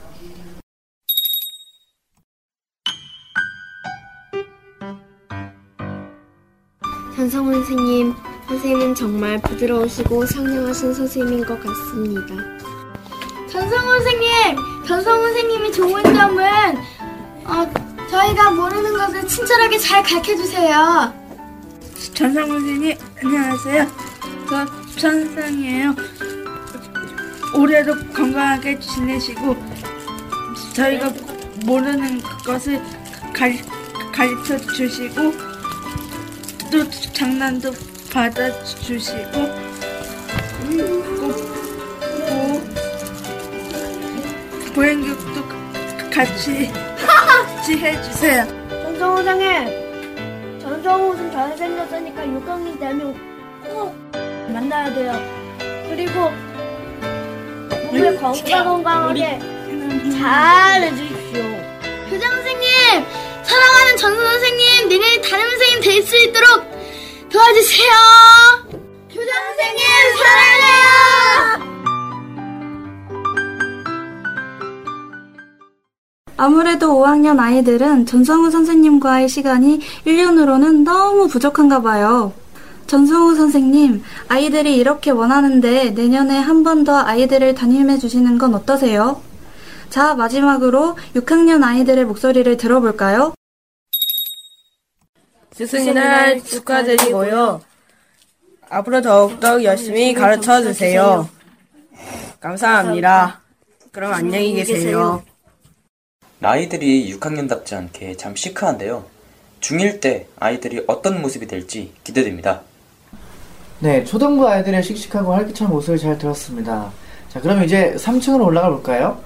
[7.22, 8.16] 현성훈 선생님,
[8.48, 12.34] 선생님은 정말 부드러우시고 상냥하신 선생님인 것 같습니다.
[13.48, 16.44] 전성훈 선생님, 전성훈 선생님이 좋은 점은
[17.46, 21.14] 어, 저희가 모르는 것을 친절하게 잘 가르쳐 주세요.
[22.16, 23.88] 전상훈 선생님, 안녕하세요.
[24.50, 24.66] 저
[24.98, 25.96] 천상이에요.
[27.56, 29.56] 올해도 건강하게 지내시고,
[30.74, 31.14] 저희가
[31.66, 32.82] 모르는 것을
[33.32, 33.54] 가르,
[34.12, 35.51] 가르쳐 주시고,
[36.72, 37.72] 또 장난도
[38.14, 39.32] 받아주시고,
[41.20, 41.36] 꼭, 꼭,
[44.74, 45.44] 보행교육도
[46.10, 46.72] 같이,
[47.06, 48.46] 같이 해주세요.
[48.70, 53.14] 전성훈 선생님, 전성훈 좀 잘생겼으니까 6학년 되면
[53.66, 53.94] 꼭
[54.54, 55.22] 만나야 돼요.
[55.90, 56.32] 그리고
[57.92, 59.40] 몸에 건강 건강하게
[60.18, 61.61] 잘 해주십시오.
[63.52, 66.50] 사랑하는 전선 선생님, 내년에 담임 선생님 될 수 있도록
[67.30, 67.90] 도와주세요.
[69.12, 69.84] 교장 선생님,
[70.18, 71.72] 사랑해요.
[76.38, 82.34] 아무래도 5학년 아이들은 전성우 선생님과의 시간이 1년으로는 너무 부족한가 봐요.
[82.88, 89.22] 전성우 선생님, 아이들이 이렇게 원하는데 내년에 한 번 더 아이들을 담임해 주시는 건 어떠세요?
[89.90, 93.34] 자, 마지막으로 6학년 아이들의 목소리를 들어볼까요?
[95.54, 97.62] 스승의 날 축하드리고요.
[98.70, 101.28] 앞으로 더욱더욱 열심히 가르쳐 주세요.
[102.40, 103.42] 감사합니다.
[103.92, 105.22] 그럼 안녕히 계세요.
[106.42, 109.06] 아이들이 6학년답지 않게 참 시크한데요.
[109.60, 112.62] 중1 때 아이들이 어떤 모습이 될지 기대됩니다.
[113.80, 116.92] 네, 초등부 아이들의 씩씩하고 활기찬 모습을 잘 들었습니다.
[117.30, 119.22] 자, 그럼 이제 3층으로 올라가 볼까요?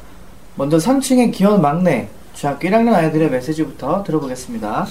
[0.55, 4.87] 먼저 3층의 귀여운 막내, 중학교 1학년 아이들의 메시지부터 들어보겠습니다.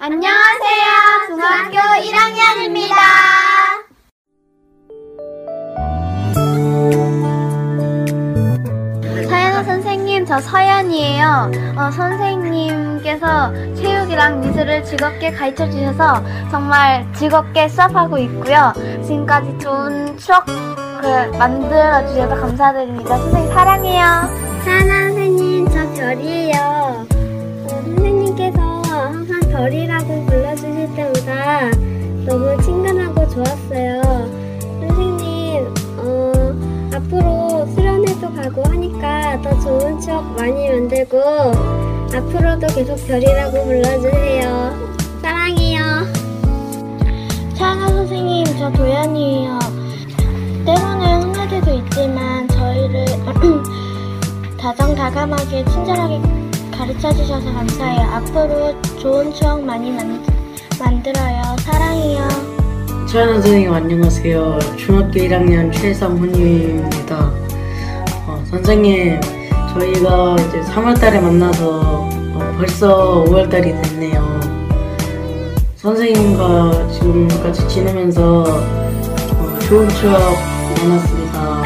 [0.00, 1.26] 안녕하세요.
[1.26, 2.94] 중학교 1학년입니다.
[9.28, 11.50] 서현우 선생님, 저 서연이에요.
[11.76, 18.72] 어, 선생님께서 체육이랑 미술을 즐겁게 가르쳐 주셔서 정말 즐겁게 수업하고 있고요.
[19.04, 23.18] 지금까지 좋은 추억 그 만들어 주셔서 감사드립니다.
[23.18, 24.04] 선생님 사랑해요.
[24.64, 26.54] 사나 선생님, 저 별이에요.
[26.60, 28.17] 어, 항상
[29.58, 31.68] 별이라고 불러주실 때마다
[32.24, 34.02] 너무 친근하고 좋았어요.
[34.86, 36.32] 선생님, 어,
[36.94, 41.20] 앞으로 수련회도 가고 하니까 더 좋은 추억 많이 만들고
[42.14, 44.92] 앞으로도 계속 별이라고 불러주세요.
[45.22, 45.80] 사랑해요.
[47.56, 49.58] 차은아 선생님, 저 도연이에요.
[50.66, 53.06] 때로는 혼날 때도 있지만 저희를
[54.56, 56.37] 다정다감하게 친절하게
[56.78, 58.00] 가르쳐 주셔서 감사해요.
[58.14, 60.22] 앞으로 좋은 추억 많이 만,
[60.78, 61.56] 만들어요.
[61.60, 62.28] 사랑해요.
[63.10, 64.58] 차연아 선생님 안녕하세요.
[64.76, 67.32] 중학교 1학년 최성훈입니다.
[68.26, 69.20] 어, 선생님
[69.74, 71.80] 저희가 이제 3월달에 만나서
[72.34, 74.40] 어, 벌써 5월달이 됐네요.
[75.76, 80.20] 선생님과 지금까지 지내면서 어, 좋은 추억
[80.82, 81.62] 많았습니다.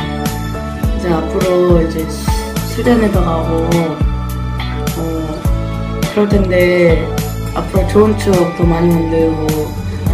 [0.96, 2.30] 이제 앞으로 이제 수-
[2.76, 4.11] 수련회도 가고 어,
[6.12, 7.08] 그럴 텐데
[7.54, 9.46] 앞으로 좋은 추억도 많이 만들고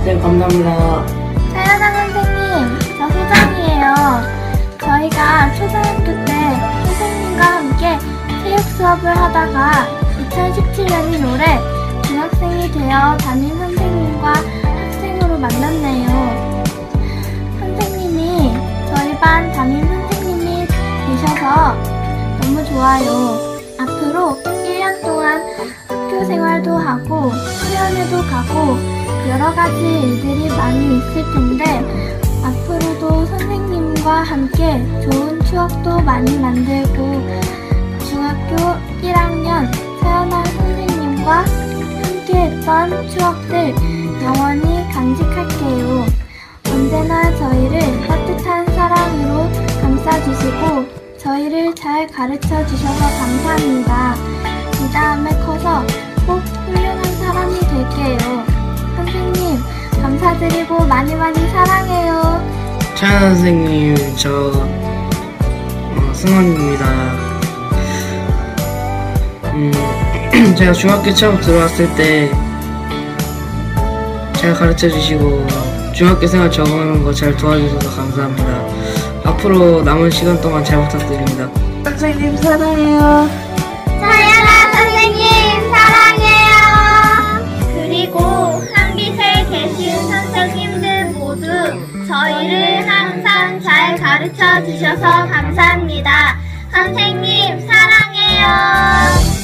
[0.04, 1.06] 네 감사합니다.
[1.52, 3.84] 차연아 선생님, 저 소정이에요.
[4.78, 6.32] 저희가 초등학교 때
[6.84, 7.98] 선생님과 함께
[8.44, 9.88] 체육 수업을 하다가
[10.30, 11.58] 2017년이 올해
[12.04, 16.64] 중학생이 되어 담임 선생님과 학생으로 만났네요.
[17.58, 18.54] 선생님이
[18.94, 21.74] 저희 반 담임 선생님이 되셔서
[22.40, 23.58] 너무 좋아요.
[23.80, 25.42] 앞으로 1년 동안
[26.08, 28.78] 학교 생활도 하고 수련회도 가고
[29.28, 31.64] 여러 가지 일들이 많이 있을 텐데
[32.42, 36.96] 앞으로도 선생님과 함께 좋은 추억도 많이 만들고
[38.08, 38.56] 중학교
[39.02, 43.74] 1학년 서연아 선생님과 함께했던 추억들
[44.22, 46.06] 영원히 간직할게요.
[46.72, 49.50] 언제나 저희를 따뜻한 사랑으로
[49.82, 54.47] 감싸주시고 저희를 잘 가르쳐 주셔서 감사합니다.
[54.88, 55.84] 이 다음에 커서
[56.26, 58.44] 꼭 훌륭한 사람이 될게요.
[58.96, 59.58] 선생님,
[60.00, 62.42] 감사드리고 많이 많이 사랑해요.
[62.94, 66.86] 차연 선생님, 저 어, 승원입니다.
[69.54, 69.72] 음,
[70.56, 72.30] 제가 중학교 처음 들어왔을 때
[74.38, 75.44] 잘 가르쳐 주시고
[75.92, 78.64] 중학교 생활 적응하는 거 잘 도와주셔서 감사합니다.
[79.24, 81.50] 앞으로 남은 시간 동안 잘 부탁드립니다.
[81.84, 83.47] 선생님 사랑해요.
[94.28, 96.38] 가르쳐 주셔서 감사합니다.
[96.70, 99.38] 선생님 사랑해요.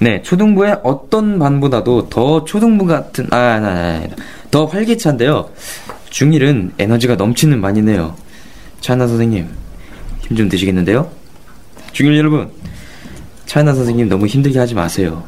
[0.00, 4.08] 네, 초등부의 어떤 반보다도 더 초등부 같은, 아, 아, 아, 아,
[4.50, 5.50] 더 활기찬데요.
[6.10, 8.16] 중1은 에너지가 넘치는 반이네요.
[8.80, 9.48] 차이나 선생님,
[10.20, 11.10] 힘 좀 드시겠는데요?
[11.92, 12.52] 중1 여러분,
[13.48, 15.26] 차이나 선생님 너무 힘들게 하지 마세요.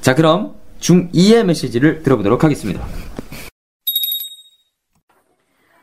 [0.00, 2.82] 자, 그럼 중2의 메시지를 들어보도록 하겠습니다.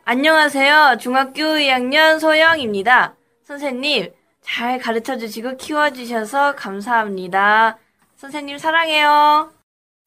[0.04, 0.98] 안녕하세요.
[1.00, 3.16] 중학교 2학년 소영입니다.
[3.44, 4.10] 선생님,
[4.42, 7.78] 잘 가르쳐 주시고 키워 주셔서 감사합니다.
[8.18, 9.52] 선생님 사랑해요.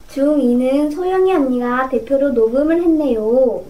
[0.08, 3.64] 중2는 소영이 언니가 대표로 녹음을 했네요.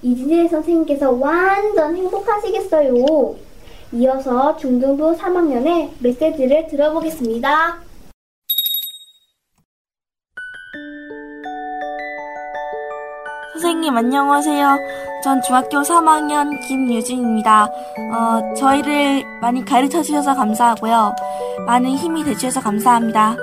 [0.00, 3.45] 이진일 선생님께서 완전 행복하시겠어요.
[3.96, 7.78] 이어서 중등부 3학년의 메시지를 들어보겠습니다.
[13.54, 14.76] 선생님 안녕하세요.
[15.24, 17.64] 전 중학교 3학년 김유진입니다.
[17.64, 21.16] 어, 저희를 많이 가르쳐 주셔서 감사하고요.
[21.66, 23.34] 많은 힘이 되주셔서 감사합니다.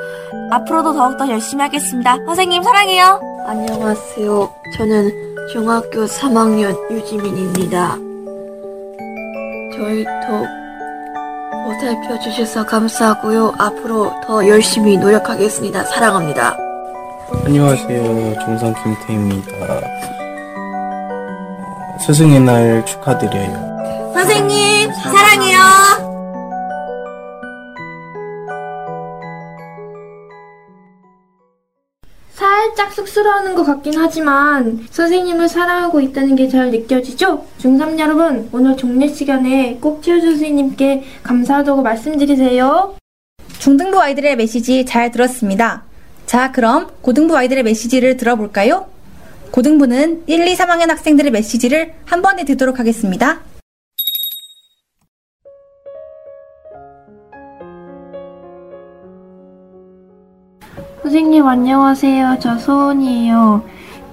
[0.51, 2.17] 앞으로도 더욱더 열심히 하겠습니다.
[2.27, 3.19] 선생님 사랑해요.
[3.47, 4.53] 안녕하세요.
[4.77, 8.12] 저는 중학교 3학년 유지민입니다.
[9.75, 10.45] 저희 더
[11.63, 13.53] 보살펴 주셔서 감사하고요.
[13.57, 15.85] 앞으로 더 열심히 노력하겠습니다.
[15.85, 16.55] 사랑합니다.
[17.45, 18.39] 안녕하세요.
[18.45, 19.51] 중상 김태입니다.
[22.05, 24.11] 스승의 날 축하드려요.
[24.13, 25.59] 선생님 사랑해요.
[32.73, 37.45] 살짝 쑥스러워하는 것 같긴 하지만 선생님을 사랑하고 있다는 게 잘 느껴지죠?
[37.59, 42.95] 중3 여러분, 오늘 종례 시간에 꼭 치워준 선생님께 감사하다고 말씀드리세요.
[43.59, 45.83] 중등부 아이들의 메시지 잘 들었습니다.
[46.25, 48.87] 자, 그럼 고등부 아이들의 메시지를 들어볼까요?
[49.51, 53.39] 고등부는 1, 2, 3학년 학생들의 메시지를 한 번에 듣도록 하겠습니다.
[61.03, 62.37] 선생님 안녕하세요.
[62.39, 63.61] 저 소은이에요.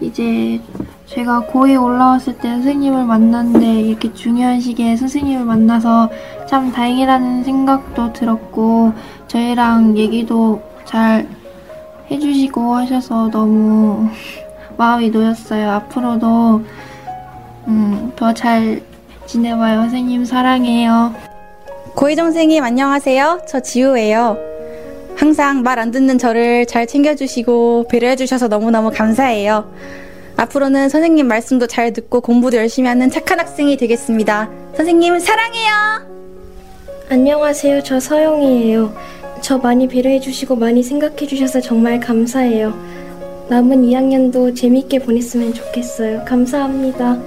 [0.01, 0.61] 이제
[1.07, 6.11] 제가 고2 올라왔을 때 선생님을 만났는데 이렇게 중요한 시기에 선생님을 만나서
[6.47, 8.93] 참 다행이라는 생각도 들었고
[9.29, 11.29] 저희랑 얘기도 잘
[12.11, 14.09] 해주시고 하셔서 너무
[14.77, 15.71] 마음이 놓였어요.
[15.71, 16.63] 앞으로도
[17.69, 18.83] 음, 더 잘
[19.27, 19.83] 지내봐요.
[19.83, 21.15] 선생님 사랑해요.
[21.95, 23.43] 고혜정 선생님 안녕하세요.
[23.47, 24.50] 저 지우예요.
[25.25, 29.71] 항상 말 안 듣는 저를 잘 챙겨주시고 배려해 주셔서 너무너무 감사해요.
[30.39, 34.49] 앞으로는 선생님 말씀도 잘 듣고 공부도 열심히 하는 착한 학생이 되겠습니다.
[34.75, 35.73] 선생님 사랑해요.
[37.11, 37.83] 안녕하세요.
[37.83, 38.95] 저 서영이에요.
[39.43, 42.73] 저 많이 배려해 주시고 많이 생각해 주셔서 정말 감사해요.
[43.51, 46.25] 남은 2학년도 재밌게 보냈으면 좋겠어요.
[46.25, 47.19] 감사합니다.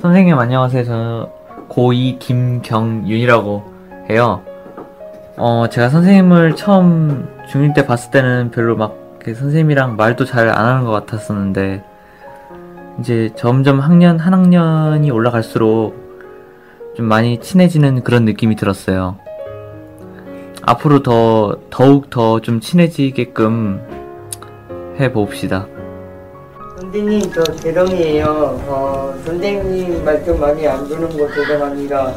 [0.00, 0.84] 선생님 안녕하세요.
[0.84, 1.30] 저
[1.68, 3.62] 고2 김경윤이라고
[4.10, 4.44] 해요.
[5.36, 10.84] 어, 제가 선생님을 처음 중1 때 봤을 때는 별로 막 선생님이랑 말도 잘 안 하는
[10.84, 11.82] 것 같았었는데
[13.00, 16.06] 이제 점점 학년 한 학년이 올라갈수록
[16.96, 19.16] 좀 많이 친해지는 그런 느낌이 들었어요.
[20.62, 23.82] 앞으로 더 더욱 더 좀 친해지게끔
[24.98, 25.66] 해 봅시다.
[26.80, 28.24] 선생님 저 재성이에요.
[28.68, 32.14] 어, 선생님 말씀 많이 안 듣는 거 죄송합니다.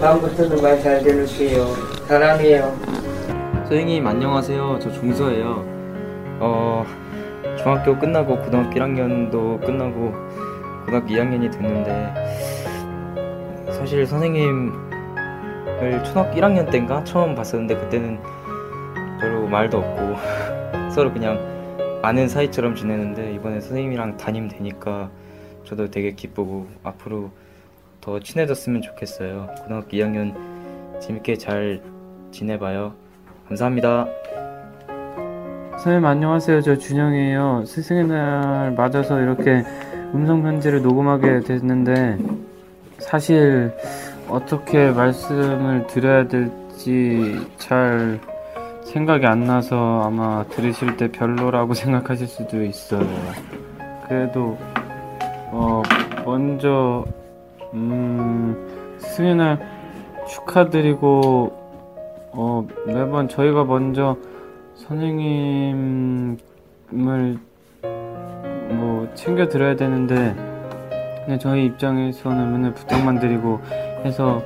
[0.00, 1.95] 다음부터는 말 잘 들을게요.
[2.06, 2.72] 사랑해요.
[3.66, 4.78] 선생님 안녕하세요.
[4.80, 5.64] 저 종서예요.
[6.38, 6.86] 어
[7.58, 10.12] 중학교 끝나고 고등학교 1학년도 끝나고
[10.84, 12.14] 고등학교 2학년이 됐는데
[13.72, 14.72] 사실 선생님을
[16.04, 18.20] 초등학교 1학년 때인가 처음 봤었는데 그때는
[19.18, 20.14] 별로 말도 없고
[20.94, 21.40] 서로 그냥
[22.02, 25.10] 아는 사이처럼 지내는데 이번에 선생님이랑 담임 되니까
[25.64, 27.32] 저도 되게 기쁘고 앞으로
[28.00, 29.48] 더 친해졌으면 좋겠어요.
[29.62, 30.36] 고등학교 2학년
[31.00, 31.82] 재밌게 잘
[32.36, 32.92] 지내봐요.
[33.48, 34.06] 감사합니다.
[35.78, 36.60] 선생님 안녕하세요.
[36.60, 37.64] 저 준영이에요.
[37.64, 39.64] 스승의 날 맞아서 이렇게
[40.12, 42.18] 음성 편지를 녹음하게 됐는데
[42.98, 43.72] 사실
[44.28, 48.20] 어떻게 말씀을 드려야 될지 잘
[48.84, 53.06] 생각이 안 나서 아마 들으실 때 별로라고 생각하실 수도 있어요.
[54.06, 54.58] 그래도
[55.52, 55.82] 어
[56.26, 57.06] 먼저
[57.72, 59.58] 음 스승의 날
[60.28, 61.65] 축하드리고
[62.38, 64.16] 어 매번 저희가 먼저
[64.74, 66.36] 선생님을
[68.72, 70.34] 뭐 챙겨 드려야 되는데
[71.24, 73.58] 그냥 저희 입장에서는 맨날 부탁만 드리고
[74.04, 74.42] 해서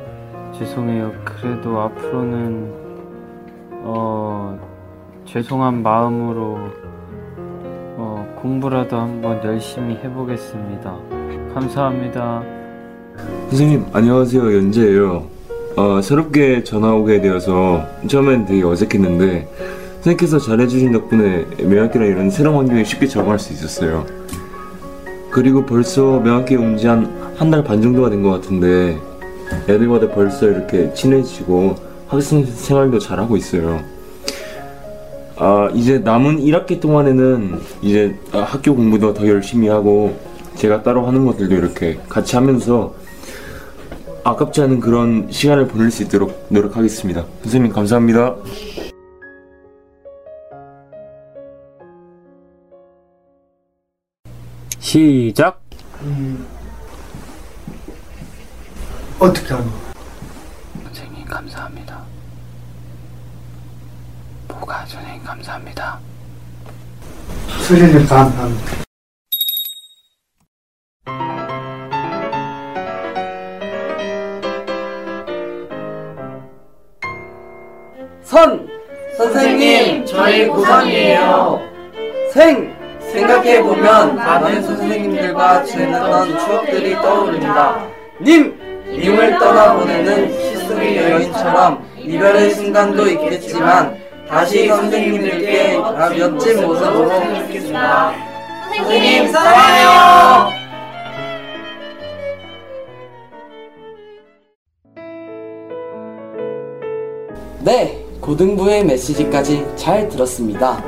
[0.52, 1.12] 죄송해요.
[1.24, 2.72] 그래도 앞으로는
[3.82, 4.56] 어
[5.24, 6.58] 죄송한 마음으로
[7.96, 10.96] 어 공부라도 한번 열심히 해보겠습니다.
[11.54, 12.42] 감사합니다.
[13.48, 15.39] 선생님 안녕하세요 연재예요.
[15.80, 19.48] 어, 새롭게 전화 오게 되어서 처음엔 되게 어색했는데
[20.02, 24.04] 선생님께서 잘해주신 덕분에 매학기랑 이런 새로운 환경에 쉽게 적응할 수 있었어요.
[25.30, 27.08] 그리고 벌써 매학기에 온 지 한
[27.38, 28.98] 한 달 반 정도가 된 것 같은데
[29.70, 31.76] 애들과도 벌써 이렇게 친해지고
[32.08, 33.80] 학생 생활도 잘하고 있어요.
[35.36, 40.14] 아 이제 남은 1학기 동안에는 이제 학교 공부도 더 열심히 하고
[40.56, 42.92] 제가 따로 하는 것들도 이렇게 같이 하면서
[44.24, 47.24] 아깝지 않은 그런 시간을 보낼 수 있도록 노력하겠습니다.
[47.42, 48.36] 선생님 감사합니다.
[54.78, 55.60] 시작.
[56.02, 56.46] 음,
[59.18, 59.92] 어떻게 하는 거야?
[60.84, 62.02] 선생님 감사합니다.
[64.48, 65.98] 뭐가 선생님 감사합니다.
[67.66, 68.89] 수련님 감사합니다.
[78.30, 78.64] 선!
[79.16, 81.60] 선생님, 저희 고3이에요.
[82.32, 82.72] 생!
[83.12, 87.88] 생각해보면 많은 선생님들과 지냈던 추억들이 떠오릅니다.
[88.20, 88.56] 님!
[88.86, 98.14] 님을 떠나보내는 시소리 여인처럼 이별의 순간도 있겠지만 다시 선생님들께 멋진 모습으로 뵙겠습니다.
[98.76, 100.60] 선생님 사랑해요!
[107.62, 110.82] 네, 고등부의 메시지까지 잘 들었습니다.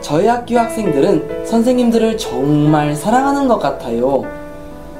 [0.00, 4.22] 저희 학교 학생들은 선생님들을 정말 사랑하는 것 같아요.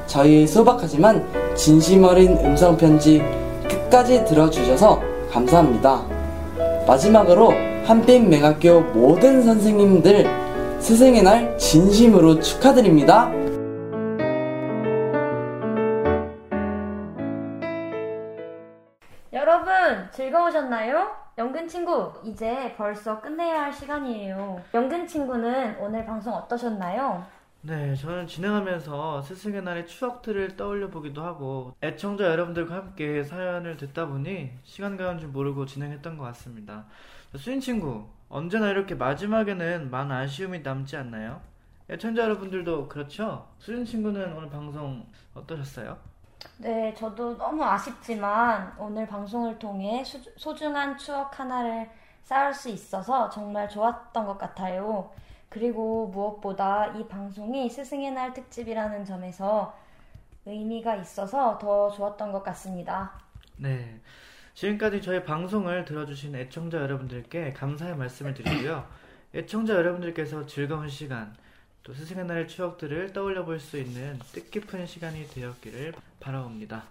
[0.06, 3.22] 저희 소박하지만 진심 어린 음성편지
[3.68, 6.02] 끝까지 들어주셔서 감사합니다.
[6.86, 7.52] 마지막으로
[7.84, 10.26] 한빛 매학교 모든 선생님들
[10.80, 13.30] 스승의 날 진심으로 축하드립니다.
[19.32, 19.72] 여러분
[20.12, 21.25] 즐거우셨나요?
[21.38, 24.62] 연근 친구 이제 벌써 끝내야 할 시간이에요.
[24.72, 27.26] 연근 친구는 오늘 방송 어떠셨나요?
[27.60, 34.50] 네, 저는 진행하면서 스승의 날의 추억들을 떠올려 보기도 하고 애청자 여러분들과 함께 사연을 듣다 보니
[34.62, 36.86] 시간 가는 줄 모르고 진행했던 것 같습니다.
[37.36, 41.42] 수인 친구, 언제나 이렇게 마지막에는 많은 아쉬움이 남지 않나요?
[41.90, 43.46] 애청자 여러분들도 그렇죠?
[43.58, 45.98] 수인 친구는 오늘 방송 어떠셨어요?
[46.58, 51.88] 네, 저도 너무 아쉽지만 오늘 방송을 통해 수- 소중한 추억 하나를
[52.22, 55.10] 쌓을 수 있어서 정말 좋았던 것 같아요.
[55.48, 59.76] 그리고 무엇보다 이 방송이 스승의 날 특집이라는 점에서
[60.44, 63.12] 의미가 있어서 더 좋았던 것 같습니다.
[63.56, 64.00] 네.
[64.54, 68.86] 지금까지 저희 방송을 들어주신 애청자 여러분들께 감사의 말씀을 드리고요.
[69.34, 71.36] 애청자 여러분들께서 즐거운 시간,
[71.86, 76.82] 또 스승의 날의 추억들을 떠올려 볼 수 있는 뜻깊은 시간이 되었기를 바라옵니다.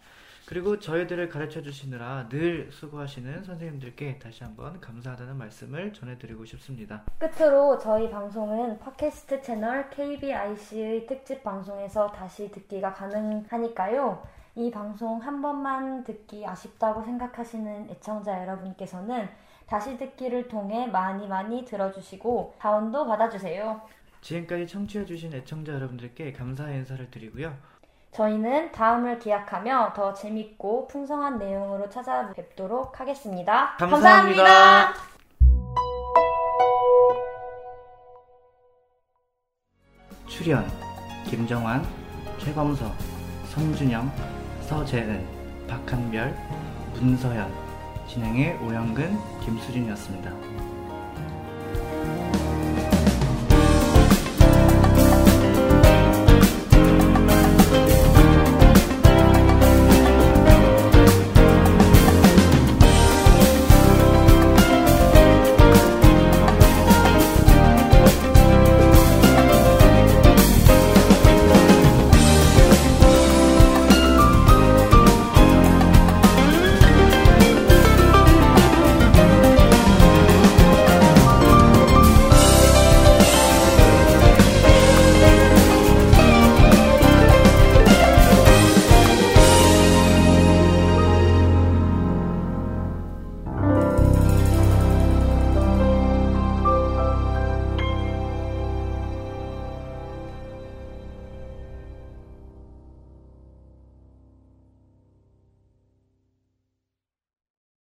[0.45, 7.03] 그리고 저희들을 가르쳐 주시느라 늘 수고하시는 선생님들께 다시 한번 감사하다는 말씀을 전해드리고 싶습니다.
[7.19, 14.25] 끝으로 저희 방송은 팟캐스트 채널 KBIC의 특집 방송에서 다시 듣기가 가능하니까요.
[14.55, 19.27] 이 방송 한 번만 듣기 아쉽다고 생각하시는 애청자 여러분께서는
[19.65, 23.81] 다시 듣기를 통해 많이 많이 들어주시고 다운도 받아주세요.
[24.25, 27.55] 지금까지 청취해주신 애청자 여러분들께 감사의 인사를 드리고요.
[28.11, 33.75] 저희는 다음을 기약하며 더 재밌고 풍성한 내용으로 찾아뵙도록 하겠습니다.
[33.77, 34.93] 감사합니다.
[40.27, 40.65] 출연
[41.29, 41.83] 김정환,
[42.39, 42.91] 최검서,
[43.53, 44.11] 성준영,
[44.61, 46.35] 서재은, 박한별,
[46.95, 47.53] 문서연,
[48.07, 50.74] 진행의 오영근, 김수진이었습니다.